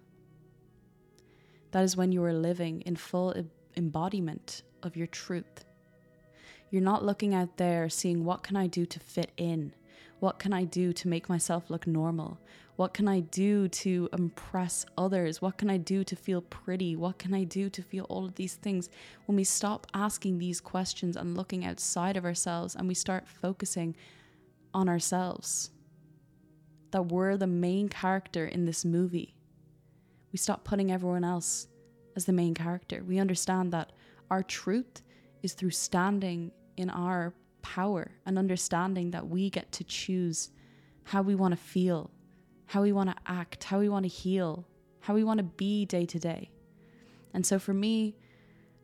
that 1.72 1.84
is 1.84 1.96
when 1.96 2.12
you 2.12 2.24
are 2.24 2.34
living 2.34 2.82
in 2.82 2.96
full 2.96 3.34
embodiment 3.77 4.63
of 4.82 4.98
your 4.98 5.08
truth. 5.08 5.65
You're 6.72 6.82
not 6.82 7.06
looking 7.06 7.34
out 7.34 7.58
there 7.58 7.89
seeing 7.89 8.25
what 8.25 8.44
can 8.44 8.56
I 8.56 8.68
do 8.68 8.86
to 8.86 9.00
fit 9.00 9.32
in? 9.38 9.74
What 10.20 10.39
can 10.39 10.54
I 10.54 10.63
do 10.63 10.94
to 10.94 11.08
make 11.08 11.30
myself 11.30 11.70
look 11.70 11.86
normal? 11.86 12.39
What 12.75 12.94
can 12.94 13.08
I 13.08 13.22
do 13.22 13.70
to 13.70 14.10
impress 14.12 14.86
others? 14.98 15.41
What 15.41 15.58
can 15.58 15.70
I 15.70 15.77
do 15.77 16.03
to 16.03 16.15
feel 16.15 16.41
pretty? 16.41 16.96
What 16.96 17.17
can 17.17 17.34
I 17.34 17.46
do 17.46 17.70
to 17.70 17.82
feel 17.82 18.03
all 18.05 18.25
of 18.25 18.36
these 18.36 18.55
things? 18.55 18.89
When 19.27 19.38
we 19.38 19.46
stop 19.46 19.88
asking 19.94 20.39
these 20.39 20.60
questions 20.60 21.15
and 21.15 21.38
looking 21.38 21.63
outside 21.65 22.17
of 22.17 22.25
ourselves 22.25 22.75
and 22.75 22.88
we 22.88 22.94
start 22.94 23.27
focusing 23.27 23.96
on 24.74 24.89
ourselves, 24.89 25.72
that 26.91 27.03
we're 27.03 27.38
the 27.38 27.48
main 27.48 27.88
character 27.88 28.46
in 28.46 28.65
this 28.65 28.84
movie, 28.84 29.36
we 30.34 30.38
stop 30.38 30.65
putting 30.65 30.91
everyone 30.91 31.24
else 31.24 31.67
as 32.17 32.25
the 32.25 32.34
main 32.34 32.53
character. 32.53 33.03
We 33.05 33.20
understand 33.20 33.72
that 33.72 33.94
our 34.29 34.44
truth 34.44 35.01
is 35.44 35.53
through 35.53 35.72
standing 35.72 36.51
in 36.75 36.89
our 36.89 37.34
power 37.62 38.12
and 38.25 38.38
understanding 38.38 39.12
that 39.12 39.27
we 39.27 39.50
get 39.50 39.72
to 39.72 39.84
choose 39.86 40.51
how 41.03 41.22
we 41.22 41.36
want 41.36 41.53
to 41.53 41.58
feel, 41.58 42.12
how 42.68 42.82
we 42.82 42.92
want 42.92 43.10
to 43.10 43.16
act, 43.26 43.64
how 43.66 43.80
we 43.80 43.90
want 43.90 44.04
to 44.04 44.10
heal, 44.10 44.66
how 45.00 45.14
we 45.14 45.24
want 45.24 45.38
to 45.38 45.44
be 45.44 45.86
day 45.86 46.06
to 46.06 46.20
day. 46.20 46.50
And 47.34 47.46
so 47.46 47.60
for 47.60 47.74
me, 47.74 48.16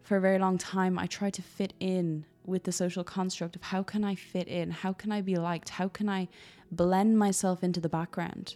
for 0.01 0.17
a 0.17 0.21
very 0.21 0.39
long 0.39 0.57
time, 0.57 0.99
I 0.99 1.07
tried 1.07 1.33
to 1.35 1.41
fit 1.41 1.73
in 1.79 2.25
with 2.45 2.63
the 2.63 2.71
social 2.71 3.03
construct 3.03 3.55
of 3.55 3.63
how 3.63 3.83
can 3.83 4.03
I 4.03 4.15
fit 4.15 4.47
in? 4.47 4.71
How 4.71 4.93
can 4.93 5.11
I 5.11 5.21
be 5.21 5.35
liked? 5.35 5.69
How 5.69 5.87
can 5.87 6.09
I 6.09 6.27
blend 6.71 7.17
myself 7.17 7.63
into 7.63 7.79
the 7.79 7.89
background? 7.89 8.55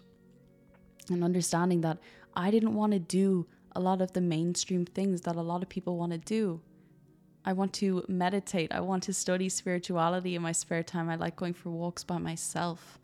And 1.10 1.24
understanding 1.24 1.82
that 1.82 2.00
I 2.36 2.52
didn't 2.52 2.74
want 2.74 2.94
to 2.94 3.00
do 3.00 3.46
a 3.76 3.80
lot 3.80 4.02
of 4.02 4.14
the 4.14 4.22
mainstream 4.22 4.86
things 4.86 5.22
that 5.22 5.36
a 5.36 5.42
lot 5.42 5.62
of 5.62 5.70
people 5.70 5.98
want 5.98 6.14
to 6.14 6.18
do. 6.18 6.62
I 7.44 7.54
want 7.54 7.74
to 7.74 8.04
meditate. 8.08 8.72
I 8.72 8.80
want 8.80 9.04
to 9.04 9.14
study 9.14 9.50
spirituality 9.50 10.36
in 10.36 10.42
my 10.42 10.52
spare 10.52 10.82
time. 10.82 11.10
I 11.10 11.16
like 11.16 11.36
going 11.36 11.54
for 11.54 11.70
walks 11.70 12.04
by 12.04 12.18
myself 12.18 13.00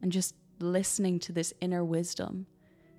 and 0.00 0.10
just 0.10 0.34
listening 0.58 1.18
to 1.20 1.32
this 1.32 1.52
inner 1.60 1.84
wisdom. 1.84 2.46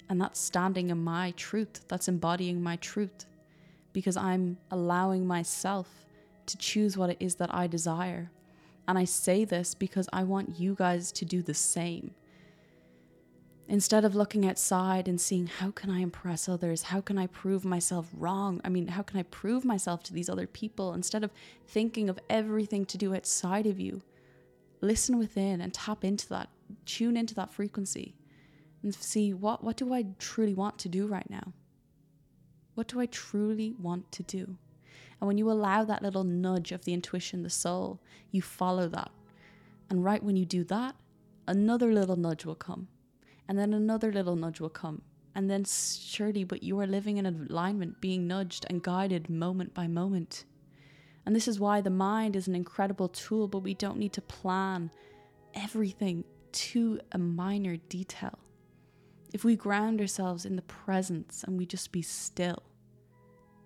And 0.09 0.21
that's 0.21 0.39
standing 0.39 0.89
in 0.89 1.03
my 1.03 1.31
truth, 1.31 1.85
that's 1.87 2.07
embodying 2.07 2.61
my 2.61 2.77
truth 2.77 3.25
because 3.93 4.15
I'm 4.15 4.57
allowing 4.71 5.25
myself 5.25 5.89
to 6.45 6.57
choose 6.57 6.97
what 6.97 7.09
it 7.09 7.17
is 7.19 7.35
that 7.35 7.53
I 7.53 7.67
desire. 7.67 8.31
And 8.87 8.97
I 8.97 9.05
say 9.05 9.43
this 9.43 9.73
because 9.73 10.07
I 10.13 10.23
want 10.23 10.59
you 10.59 10.75
guys 10.75 11.11
to 11.13 11.25
do 11.25 11.41
the 11.41 11.53
same. 11.53 12.11
Instead 13.67 14.05
of 14.05 14.15
looking 14.15 14.47
outside 14.47 15.09
and 15.09 15.19
seeing 15.19 15.47
how 15.47 15.71
can 15.71 15.89
I 15.89 15.99
impress 15.99 16.47
others? 16.47 16.83
How 16.83 17.01
can 17.01 17.17
I 17.17 17.27
prove 17.27 17.65
myself 17.65 18.07
wrong? 18.13 18.61
I 18.63 18.69
mean, 18.69 18.87
how 18.87 19.01
can 19.01 19.19
I 19.19 19.23
prove 19.23 19.65
myself 19.65 20.03
to 20.03 20.13
these 20.13 20.29
other 20.29 20.47
people? 20.47 20.93
Instead 20.93 21.25
of 21.25 21.31
thinking 21.67 22.07
of 22.07 22.17
everything 22.29 22.85
to 22.85 22.97
do 22.97 23.13
outside 23.13 23.65
of 23.65 23.77
you, 23.77 24.01
listen 24.79 25.17
within 25.17 25.59
and 25.59 25.73
tap 25.73 26.05
into 26.05 26.29
that, 26.29 26.49
tune 26.85 27.17
into 27.17 27.35
that 27.35 27.51
frequency 27.51 28.15
and 28.83 28.93
see 28.93 29.33
what 29.33 29.63
what 29.63 29.77
do 29.77 29.93
I 29.93 30.05
truly 30.19 30.53
want 30.53 30.77
to 30.79 30.89
do 30.89 31.07
right 31.07 31.29
now? 31.29 31.53
What 32.75 32.87
do 32.87 32.99
I 32.99 33.07
truly 33.07 33.73
want 33.79 34.11
to 34.13 34.23
do? 34.23 34.57
And 35.19 35.27
when 35.27 35.37
you 35.37 35.49
allow 35.49 35.83
that 35.83 36.03
little 36.03 36.23
nudge 36.23 36.71
of 36.71 36.85
the 36.85 36.93
intuition, 36.93 37.41
the 37.41 37.49
soul, 37.49 37.99
you 38.31 38.41
follow 38.41 38.87
that. 38.89 39.11
And 39.89 40.03
right 40.03 40.21
when 40.21 40.35
you 40.35 40.45
do 40.45 40.63
that, 40.65 40.95
another 41.47 41.91
little 41.91 42.17
nudge 42.17 42.45
will 42.45 42.55
come 42.55 42.87
and 43.47 43.57
then 43.57 43.73
another 43.73 44.11
little 44.11 44.35
nudge 44.35 44.59
will 44.59 44.69
come. 44.69 45.01
And 45.33 45.49
then 45.49 45.65
surely, 45.65 46.43
but 46.43 46.63
you 46.63 46.79
are 46.79 46.87
living 46.87 47.17
in 47.17 47.25
alignment, 47.25 48.01
being 48.01 48.27
nudged 48.27 48.65
and 48.69 48.81
guided 48.81 49.29
moment 49.29 49.73
by 49.73 49.87
moment. 49.87 50.45
And 51.25 51.35
this 51.35 51.47
is 51.47 51.59
why 51.59 51.81
the 51.81 51.91
mind 51.91 52.35
is 52.35 52.47
an 52.47 52.55
incredible 52.55 53.07
tool, 53.09 53.47
but 53.47 53.59
we 53.59 53.73
don't 53.73 53.99
need 53.99 54.13
to 54.13 54.21
plan 54.21 54.89
everything 55.53 56.23
to 56.57 56.99
a 57.11 57.17
minor 57.19 57.77
detail. 57.77 58.39
If 59.31 59.43
we 59.43 59.55
ground 59.55 60.01
ourselves 60.01 60.45
in 60.45 60.55
the 60.55 60.63
presence 60.63 61.43
and 61.43 61.55
we 61.57 61.67
just 61.67 61.91
be 61.91 62.01
still 62.01 62.63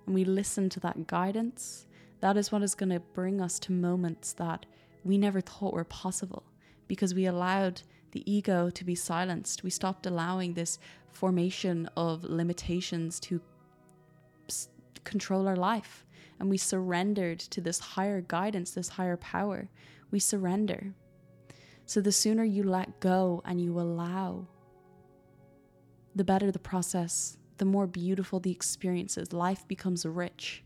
and 0.06 0.14
we 0.14 0.26
listen 0.26 0.70
to 0.70 0.80
that 0.82 1.08
guidance, 1.08 1.86
that 2.20 2.36
is 2.36 2.52
what 2.52 2.64
is 2.64 2.76
going 2.76 2.90
to 2.90 3.00
bring 3.00 3.40
us 3.40 3.60
to 3.60 3.72
moments 3.72 4.34
that 4.34 4.66
we 5.06 5.18
never 5.18 5.40
thought 5.40 5.74
were 5.74 5.86
possible 5.86 6.44
because 6.88 7.16
we 7.16 7.26
allowed 7.26 7.82
the 8.12 8.30
ego 8.30 8.70
to 8.70 8.84
be 8.84 8.96
silenced. 8.96 9.64
We 9.64 9.70
stopped 9.70 10.06
allowing 10.06 10.54
this 10.54 10.78
formation 11.12 11.90
of 11.96 12.26
limitations 12.26 13.22
to 13.22 13.40
s- 14.50 14.68
control 15.06 15.48
our 15.48 15.56
life. 15.56 16.06
And 16.40 16.50
we 16.50 16.58
surrendered 16.58 17.40
to 17.40 17.62
this 17.62 17.80
higher 17.80 18.20
guidance, 18.20 18.72
this 18.72 18.90
higher 18.90 19.16
power. 19.16 19.70
We 20.10 20.20
surrender. 20.20 20.94
So 21.92 22.00
the 22.00 22.14
sooner 22.14 22.46
you 22.46 22.64
let 22.64 23.02
go 23.02 23.42
and 23.44 23.60
you 23.60 23.78
allow, 23.78 24.48
the 26.16 26.24
better 26.24 26.50
the 26.50 26.58
process, 26.58 27.36
the 27.58 27.66
more 27.66 27.86
beautiful 27.86 28.40
the 28.40 28.50
experiences. 28.50 29.34
Life 29.34 29.68
becomes 29.68 30.06
rich. 30.06 30.64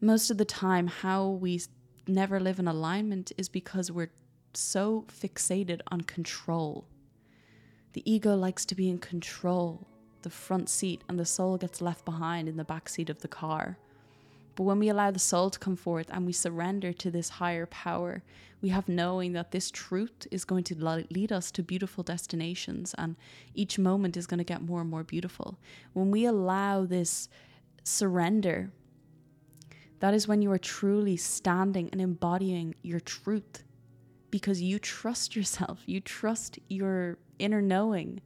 Most 0.00 0.30
of 0.30 0.38
the 0.38 0.44
time, 0.44 0.86
how 0.86 1.26
we 1.26 1.60
never 2.06 2.38
live 2.38 2.60
in 2.60 2.68
alignment 2.68 3.32
is 3.36 3.48
because 3.48 3.90
we're 3.90 4.12
so 4.54 5.06
fixated 5.08 5.80
on 5.88 6.02
control. 6.02 6.86
The 7.94 8.08
ego 8.08 8.36
likes 8.36 8.64
to 8.66 8.76
be 8.76 8.88
in 8.88 8.98
control, 8.98 9.88
the 10.22 10.30
front 10.30 10.68
seat, 10.68 11.02
and 11.08 11.18
the 11.18 11.24
soul 11.24 11.58
gets 11.58 11.80
left 11.80 12.04
behind 12.04 12.48
in 12.48 12.56
the 12.56 12.62
back 12.62 12.88
seat 12.88 13.10
of 13.10 13.22
the 13.22 13.26
car. 13.26 13.76
But 14.58 14.64
when 14.64 14.80
we 14.80 14.88
allow 14.88 15.12
the 15.12 15.20
soul 15.20 15.50
to 15.50 15.58
come 15.60 15.76
forth 15.76 16.10
and 16.10 16.26
we 16.26 16.32
surrender 16.32 16.92
to 16.92 17.12
this 17.12 17.28
higher 17.28 17.64
power, 17.66 18.24
we 18.60 18.70
have 18.70 18.88
knowing 18.88 19.32
that 19.34 19.52
this 19.52 19.70
truth 19.70 20.26
is 20.32 20.44
going 20.44 20.64
to 20.64 21.04
lead 21.12 21.30
us 21.30 21.52
to 21.52 21.62
beautiful 21.62 22.02
destinations 22.02 22.92
and 22.98 23.14
each 23.54 23.78
moment 23.78 24.16
is 24.16 24.26
going 24.26 24.38
to 24.38 24.44
get 24.44 24.60
more 24.60 24.80
and 24.80 24.90
more 24.90 25.04
beautiful. 25.04 25.60
When 25.92 26.10
we 26.10 26.24
allow 26.24 26.84
this 26.84 27.28
surrender, 27.84 28.72
that 30.00 30.12
is 30.12 30.26
when 30.26 30.42
you 30.42 30.50
are 30.50 30.58
truly 30.58 31.16
standing 31.16 31.88
and 31.92 32.00
embodying 32.00 32.74
your 32.82 32.98
truth 32.98 33.62
because 34.32 34.60
you 34.60 34.80
trust 34.80 35.36
yourself, 35.36 35.84
you 35.86 36.00
trust 36.00 36.58
your 36.68 37.16
inner 37.38 37.62
knowing 37.62 38.22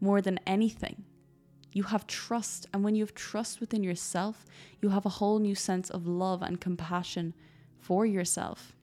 more 0.00 0.22
than 0.22 0.40
anything. 0.46 1.04
You 1.74 1.82
have 1.82 2.06
trust, 2.06 2.68
and 2.72 2.84
when 2.84 2.94
you 2.94 3.02
have 3.02 3.14
trust 3.14 3.60
within 3.60 3.82
yourself, 3.82 4.46
you 4.80 4.90
have 4.90 5.04
a 5.04 5.10
whole 5.10 5.40
new 5.40 5.56
sense 5.56 5.90
of 5.90 6.06
love 6.06 6.40
and 6.40 6.60
compassion 6.60 7.34
for 7.80 8.06
yourself. 8.06 8.76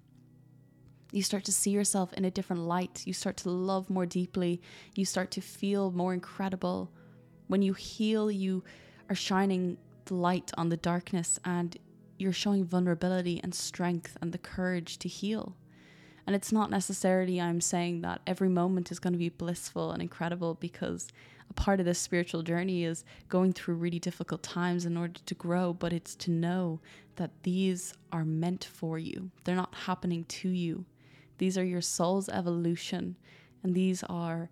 You 1.13 1.23
start 1.23 1.45
to 1.45 1.53
see 1.53 1.71
yourself 1.71 2.11
in 2.13 2.25
a 2.25 2.31
different 2.31 2.63
light. 2.63 3.03
You 3.05 3.13
start 3.13 3.37
to 3.37 3.49
love 3.49 3.89
more 3.89 4.05
deeply. 4.05 4.61
You 4.93 5.05
start 5.05 5.31
to 5.31 5.41
feel 5.41 5.91
more 5.91 6.13
incredible. 6.13 6.91
When 7.47 7.61
you 7.61 7.73
heal, 7.73 8.29
you 8.29 8.63
are 9.09 9.15
shining 9.15 9.77
the 10.05 10.15
light 10.15 10.51
on 10.57 10.69
the 10.69 10.77
darkness 10.77 11.39
and 11.45 11.77
you're 12.17 12.33
showing 12.33 12.65
vulnerability 12.65 13.39
and 13.41 13.55
strength 13.55 14.17
and 14.21 14.33
the 14.33 14.37
courage 14.37 14.99
to 14.99 15.07
heal. 15.07 15.55
And 16.27 16.35
it's 16.35 16.51
not 16.51 16.69
necessarily 16.69 17.41
I'm 17.41 17.61
saying 17.61 18.01
that 18.01 18.21
every 18.27 18.49
moment 18.49 18.91
is 18.91 18.99
going 18.99 19.13
to 19.13 19.19
be 19.19 19.29
blissful 19.29 19.91
and 19.91 20.01
incredible 20.01 20.55
because 20.55 21.07
a 21.51 21.53
part 21.53 21.81
of 21.81 21.85
this 21.85 21.99
spiritual 21.99 22.43
journey 22.43 22.85
is 22.85 23.03
going 23.27 23.51
through 23.51 23.75
really 23.75 23.99
difficult 23.99 24.41
times 24.41 24.85
in 24.85 24.95
order 24.95 25.19
to 25.25 25.35
grow, 25.35 25.73
but 25.73 25.91
it's 25.91 26.15
to 26.15 26.31
know 26.31 26.79
that 27.17 27.31
these 27.43 27.93
are 28.13 28.23
meant 28.23 28.63
for 28.63 28.97
you. 28.97 29.29
They're 29.43 29.53
not 29.53 29.75
happening 29.75 30.23
to 30.39 30.47
you. 30.47 30.85
These 31.39 31.57
are 31.57 31.65
your 31.65 31.81
soul's 31.81 32.29
evolution, 32.29 33.17
and 33.63 33.75
these 33.75 34.01
are 34.03 34.49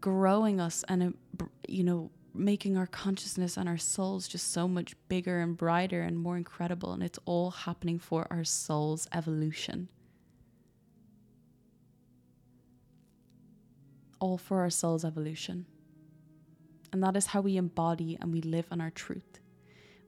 growing 0.00 0.60
us 0.60 0.84
and, 0.88 1.02
uh, 1.40 1.46
you 1.66 1.82
know, 1.82 2.12
making 2.32 2.76
our 2.76 2.86
consciousness 2.86 3.56
and 3.56 3.68
our 3.68 3.76
souls 3.76 4.28
just 4.28 4.52
so 4.52 4.68
much 4.68 4.94
bigger 5.08 5.40
and 5.40 5.56
brighter 5.56 6.02
and 6.02 6.16
more 6.16 6.36
incredible. 6.36 6.92
And 6.92 7.02
it's 7.02 7.18
all 7.24 7.50
happening 7.50 7.98
for 7.98 8.28
our 8.30 8.44
soul's 8.44 9.08
evolution. 9.12 9.88
All 14.20 14.38
for 14.38 14.60
our 14.60 14.70
soul's 14.70 15.04
evolution. 15.04 15.66
And 16.92 17.02
that 17.02 17.16
is 17.16 17.26
how 17.26 17.40
we 17.40 17.56
embody 17.56 18.18
and 18.20 18.32
we 18.32 18.42
live 18.42 18.66
in 18.70 18.80
our 18.80 18.90
truth. 18.90 19.40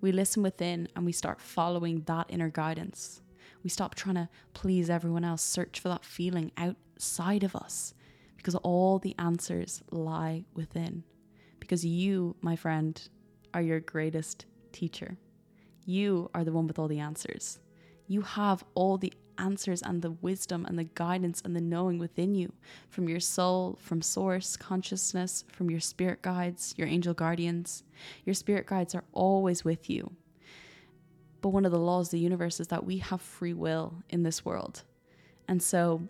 We 0.00 0.12
listen 0.12 0.42
within 0.42 0.88
and 0.94 1.06
we 1.06 1.12
start 1.12 1.40
following 1.40 2.02
that 2.02 2.26
inner 2.28 2.50
guidance. 2.50 3.22
We 3.62 3.70
stop 3.70 3.94
trying 3.94 4.16
to 4.16 4.28
please 4.52 4.90
everyone 4.90 5.24
else, 5.24 5.42
search 5.42 5.80
for 5.80 5.88
that 5.88 6.04
feeling 6.04 6.52
outside 6.58 7.42
of 7.42 7.56
us, 7.56 7.94
because 8.36 8.54
all 8.56 8.98
the 8.98 9.14
answers 9.18 9.82
lie 9.90 10.44
within. 10.54 11.04
Because 11.58 11.84
you, 11.86 12.36
my 12.42 12.56
friend, 12.56 13.08
are 13.54 13.62
your 13.62 13.80
greatest 13.80 14.44
teacher. 14.72 15.16
You 15.86 16.30
are 16.34 16.44
the 16.44 16.52
one 16.52 16.66
with 16.66 16.78
all 16.78 16.88
the 16.88 16.98
answers. 16.98 17.58
You 18.06 18.22
have 18.22 18.64
all 18.74 18.98
the 18.98 19.12
answers 19.38 19.82
and 19.82 20.02
the 20.02 20.12
wisdom 20.12 20.64
and 20.66 20.78
the 20.78 20.84
guidance 20.84 21.42
and 21.44 21.54
the 21.56 21.60
knowing 21.60 21.98
within 21.98 22.34
you 22.34 22.52
from 22.88 23.08
your 23.08 23.20
soul, 23.20 23.78
from 23.80 24.02
source, 24.02 24.56
consciousness, 24.56 25.44
from 25.48 25.70
your 25.70 25.80
spirit 25.80 26.22
guides, 26.22 26.74
your 26.76 26.88
angel 26.88 27.14
guardians. 27.14 27.82
Your 28.24 28.34
spirit 28.34 28.66
guides 28.66 28.94
are 28.94 29.04
always 29.12 29.64
with 29.64 29.90
you. 29.90 30.12
But 31.40 31.50
one 31.50 31.66
of 31.66 31.72
the 31.72 31.78
laws 31.78 32.08
of 32.08 32.12
the 32.12 32.20
universe 32.20 32.60
is 32.60 32.68
that 32.68 32.86
we 32.86 32.98
have 32.98 33.20
free 33.20 33.52
will 33.52 33.94
in 34.08 34.22
this 34.22 34.44
world. 34.44 34.82
And 35.48 35.62
so 35.62 36.08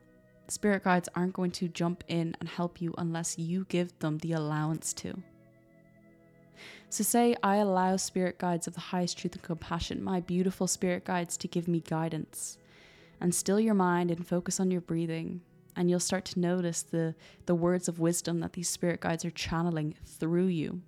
spirit 0.48 0.84
guides 0.84 1.08
aren't 1.14 1.32
going 1.32 1.50
to 1.52 1.68
jump 1.68 2.04
in 2.08 2.36
and 2.38 2.48
help 2.48 2.80
you 2.80 2.94
unless 2.98 3.38
you 3.38 3.66
give 3.68 3.98
them 3.98 4.18
the 4.18 4.32
allowance 4.32 4.92
to. 4.94 5.22
So, 6.94 7.02
say 7.02 7.34
I 7.42 7.56
allow 7.56 7.96
spirit 7.96 8.38
guides 8.38 8.68
of 8.68 8.74
the 8.74 8.80
highest 8.80 9.18
truth 9.18 9.32
and 9.32 9.42
compassion, 9.42 10.00
my 10.00 10.20
beautiful 10.20 10.68
spirit 10.68 11.04
guides, 11.04 11.36
to 11.38 11.48
give 11.48 11.66
me 11.66 11.80
guidance. 11.80 12.56
And 13.20 13.34
still 13.34 13.58
your 13.58 13.74
mind 13.74 14.12
and 14.12 14.24
focus 14.24 14.60
on 14.60 14.70
your 14.70 14.80
breathing 14.80 15.40
and 15.74 15.90
you'll 15.90 15.98
start 15.98 16.24
to 16.26 16.38
notice 16.38 16.82
the 16.82 17.16
the 17.46 17.54
words 17.56 17.88
of 17.88 17.98
wisdom 17.98 18.38
that 18.38 18.52
these 18.52 18.68
spirit 18.68 19.00
guides 19.00 19.24
are 19.24 19.32
channeling 19.32 19.96
through 20.06 20.46
you. 20.46 20.82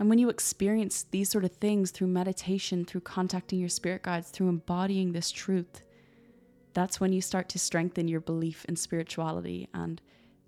And 0.00 0.08
when 0.08 0.18
you 0.18 0.30
experience 0.30 1.04
these 1.04 1.30
sort 1.30 1.44
of 1.44 1.52
things 1.52 1.92
through 1.92 2.08
meditation 2.08 2.84
through 2.84 3.02
contacting 3.02 3.60
your 3.60 3.68
spirit 3.68 4.02
guides 4.02 4.30
through 4.30 4.48
embodying 4.48 5.12
this 5.12 5.30
truth 5.30 5.82
that's 6.74 6.98
when 6.98 7.12
you 7.12 7.20
start 7.20 7.48
to 7.50 7.58
strengthen 7.60 8.08
your 8.08 8.20
belief 8.20 8.64
in 8.64 8.74
spirituality 8.74 9.68
and 9.72 10.02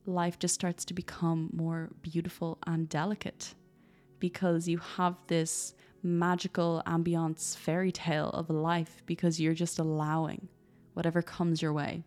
life 0.09 0.39
just 0.39 0.55
starts 0.55 0.85
to 0.87 0.95
become 0.95 1.51
more 1.53 1.91
beautiful 2.03 2.59
and 2.67 2.89
delicate 2.89 3.55
because 4.19 4.67
you 4.67 4.79
have 4.79 5.17
this 5.27 5.75
magical 6.03 6.83
ambiance 6.87 7.57
fairy 7.57 7.93
tale 7.93 8.31
of 8.31 8.51
life 8.51 9.03
because 9.07 9.41
you're 9.41 9.55
just 9.55 9.79
allowing 9.79 10.49
whatever 10.95 11.23
comes 11.23 11.61
your 11.61 11.73
way. 11.73 12.03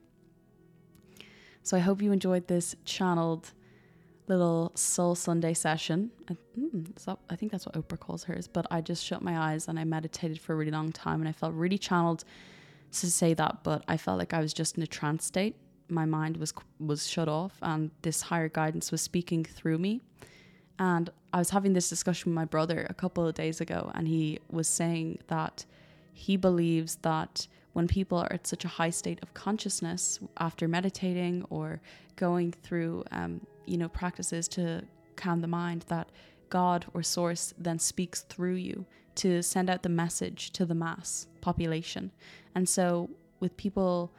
So 1.64 1.78
I 1.78 1.80
hope 1.80 2.02
you 2.02 2.12
enjoyed 2.12 2.48
this 2.48 2.76
channeled 2.86 3.52
little 4.28 4.72
Soul 4.76 5.14
Sunday 5.14 5.54
session. 5.54 6.10
I, 6.30 6.36
mm, 6.58 6.96
that, 7.06 7.20
I 7.30 7.36
think 7.36 7.52
that's 7.52 7.66
what 7.66 7.76
Oprah 7.76 8.00
calls 8.00 8.24
hers, 8.24 8.48
but 8.48 8.66
I 8.72 8.82
just 8.82 9.06
shut 9.06 9.22
my 9.22 9.38
eyes 9.38 9.68
and 9.68 9.80
I 9.80 9.84
meditated 9.84 10.40
for 10.40 10.54
a 10.54 10.56
really 10.56 10.72
long 10.72 10.92
time 10.92 11.20
and 11.20 11.30
I 11.30 11.34
felt 11.34 11.54
really 11.54 11.78
channeled 11.78 12.24
to 12.94 13.12
say 13.12 13.34
that, 13.34 13.64
but 13.64 13.84
I 13.88 13.98
felt 13.98 14.18
like 14.20 14.34
I 14.34 14.40
was 14.40 14.54
just 14.54 14.78
in 14.78 14.84
a 14.84 14.88
trance 14.88 15.26
state. 15.26 15.56
My 15.92 16.06
mind 16.06 16.38
was 16.38 16.54
was 16.80 17.08
shut 17.08 17.28
off 17.28 17.58
and 17.62 17.92
this 18.02 18.22
higher 18.22 18.50
guidance 18.50 18.92
was 18.92 19.02
speaking 19.02 19.44
through 19.44 19.78
me. 19.78 20.02
And 20.80 21.10
I 21.34 21.38
was 21.38 21.52
having 21.52 21.74
this 21.74 21.90
discussion 21.90 22.32
with 22.32 22.36
my 22.36 22.46
brother 22.46 22.88
a 22.90 22.94
couple 22.94 23.28
of 23.28 23.36
days 23.36 23.62
ago, 23.62 23.92
and 23.94 24.08
he 24.08 24.40
was 24.50 24.68
saying 24.68 25.20
that 25.28 25.66
he 26.14 26.38
believes 26.38 26.96
that 27.04 27.48
when 27.74 27.88
people 27.88 28.18
are 28.18 28.34
at 28.34 28.48
such 28.48 28.66
a 28.66 28.68
high 28.68 28.90
state 28.90 29.20
of 29.22 29.34
consciousness 29.34 30.20
after 30.38 30.68
meditating 30.68 31.46
or 31.50 31.82
going 32.16 32.52
through, 32.52 33.04
um, 33.12 33.46
you 33.66 33.78
know, 33.78 33.88
practices 33.88 34.48
to 34.50 34.84
calm 35.16 35.42
the 35.42 35.48
mind, 35.48 35.86
that 35.88 36.10
God 36.50 36.86
or 36.94 37.02
Source 37.02 37.54
then 37.58 37.80
speaks 37.80 38.22
through 38.22 38.56
you 38.56 38.86
to 39.16 39.42
send 39.42 39.70
out 39.70 39.84
the 39.84 39.90
message 39.90 40.52
to 40.52 40.66
the 40.66 40.76
mass 40.76 41.28
population. 41.42 42.12
And 42.56 42.68
so, 42.68 43.10
with 43.40 43.56
people 43.58 44.12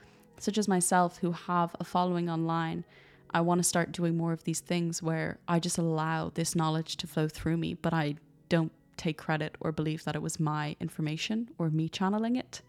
such 0.43 0.59
as 0.59 0.67
myself 0.67 1.19
who 1.19 1.31
have 1.31 1.77
a 1.79 1.85
following 1.85 2.29
online, 2.29 2.85
I 3.31 3.41
want 3.41 3.61
to 3.61 3.65
start 3.65 3.93
doing 3.93 4.17
more 4.17 4.33
of 4.33 4.43
these 4.43 4.59
things 4.59 5.01
where 5.01 5.39
I 5.47 5.61
just 5.61 5.79
allow 5.79 6.33
this 6.35 6.57
knowledge 6.57 6.97
to 6.97 7.07
flow 7.07 7.29
through 7.29 7.59
me, 7.59 7.75
but 7.75 7.95
I 7.95 8.17
don't 8.49 8.73
take 8.97 9.17
credit 9.17 9.55
or 9.61 9.71
believe 9.71 10.03
that 10.03 10.17
it 10.17 10.21
was 10.21 10.41
my 10.41 10.75
information 10.81 11.49
or 11.59 11.71
me 11.71 11.89
channeling 11.89 12.35
it. 12.35 12.61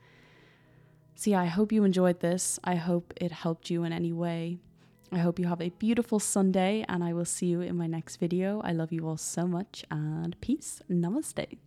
Yeah, 1.24 1.42
I 1.42 1.46
hope 1.46 1.72
you 1.72 1.84
enjoyed 1.84 2.20
this. 2.20 2.60
I 2.64 2.76
hope 2.76 3.12
it 3.18 3.32
helped 3.32 3.72
you 3.72 3.84
in 3.84 3.92
any 3.92 4.14
way. 4.14 4.60
I 5.12 5.18
hope 5.18 5.40
you 5.40 5.48
have 5.48 5.62
a 5.62 5.70
beautiful 5.70 6.20
Sunday, 6.20 6.86
and 6.88 7.04
I 7.04 7.14
will 7.14 7.26
see 7.26 7.48
you 7.48 7.62
in 7.62 7.76
my 7.76 7.88
next 7.88 8.18
video. 8.18 8.62
I 8.64 8.72
love 8.74 8.92
you 8.92 9.08
all 9.08 9.18
so 9.18 9.48
much, 9.48 9.84
and 9.90 10.40
peace. 10.42 10.82
Namaste. 10.92 11.58